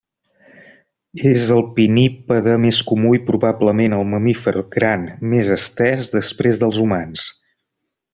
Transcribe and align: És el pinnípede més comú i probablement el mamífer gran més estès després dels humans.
És 1.31 1.43
el 1.55 1.59
pinnípede 1.75 2.55
més 2.63 2.79
comú 2.91 3.11
i 3.17 3.21
probablement 3.27 3.95
el 3.99 4.07
mamífer 4.15 4.55
gran 4.77 5.05
més 5.35 5.53
estès 5.57 6.09
després 6.19 6.59
dels 6.65 6.81
humans. 6.87 7.27